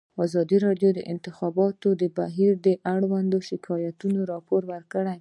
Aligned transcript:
ازادي 0.25 0.57
راډیو 0.65 0.89
د 0.93 0.97
د 0.97 0.99
انتخاباتو 1.13 1.89
بهیر 2.19 2.53
اړوند 2.93 3.31
شکایتونه 3.49 4.19
راپور 4.31 4.61
کړي. 4.91 5.09